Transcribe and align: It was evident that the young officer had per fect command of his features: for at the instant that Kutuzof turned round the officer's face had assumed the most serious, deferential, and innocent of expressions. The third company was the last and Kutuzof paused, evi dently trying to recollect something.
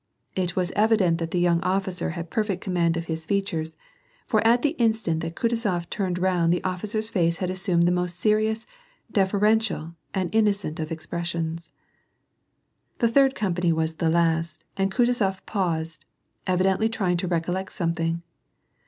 It 0.35 0.55
was 0.55 0.71
evident 0.75 1.19
that 1.19 1.29
the 1.29 1.39
young 1.39 1.61
officer 1.61 2.09
had 2.17 2.31
per 2.31 2.43
fect 2.43 2.59
command 2.59 2.97
of 2.97 3.05
his 3.05 3.23
features: 3.27 3.77
for 4.25 4.41
at 4.47 4.63
the 4.63 4.71
instant 4.79 5.19
that 5.19 5.35
Kutuzof 5.35 5.91
turned 5.91 6.17
round 6.17 6.51
the 6.51 6.63
officer's 6.63 7.07
face 7.11 7.37
had 7.37 7.51
assumed 7.51 7.83
the 7.83 7.91
most 7.91 8.17
serious, 8.19 8.65
deferential, 9.11 9.93
and 10.11 10.33
innocent 10.33 10.79
of 10.79 10.91
expressions. 10.91 11.71
The 12.97 13.09
third 13.09 13.35
company 13.35 13.71
was 13.71 13.97
the 13.97 14.09
last 14.09 14.63
and 14.75 14.91
Kutuzof 14.91 15.45
paused, 15.45 16.05
evi 16.47 16.61
dently 16.63 16.91
trying 16.91 17.17
to 17.17 17.27
recollect 17.27 17.71
something. 17.71 18.23